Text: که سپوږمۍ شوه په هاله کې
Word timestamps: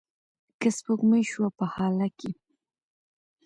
که 0.59 0.69
سپوږمۍ 0.77 1.23
شوه 1.31 1.49
په 1.57 1.65
هاله 1.73 2.07
کې 2.19 2.31